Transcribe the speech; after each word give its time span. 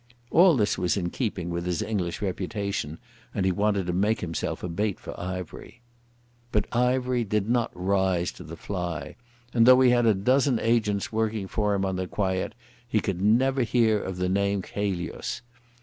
All 0.31 0.55
this 0.57 0.79
was 0.79 0.97
in 0.97 1.11
keeping 1.11 1.51
with 1.51 1.67
his 1.67 1.83
English 1.83 2.23
reputation, 2.23 2.97
and 3.35 3.45
he 3.45 3.51
wanted 3.51 3.85
to 3.85 3.93
make 3.93 4.21
himself 4.21 4.63
a 4.63 4.67
bait 4.67 4.99
for 4.99 5.13
Ivery. 5.19 5.81
But 6.51 6.65
Ivery 6.75 7.23
did 7.23 7.47
not 7.47 7.69
rise 7.75 8.31
to 8.31 8.43
the 8.43 8.57
fly, 8.57 9.15
and 9.53 9.67
though 9.67 9.79
he 9.79 9.91
had 9.91 10.07
a 10.07 10.15
dozen 10.15 10.57
agents 10.59 11.13
working 11.13 11.47
for 11.47 11.75
him 11.75 11.85
on 11.85 11.97
the 11.97 12.07
quiet 12.07 12.55
he 12.87 12.99
could 12.99 13.21
never 13.21 13.61
hear 13.61 14.01
of 14.01 14.17
the 14.17 14.27
name 14.27 14.63
Chelius. 14.63 15.43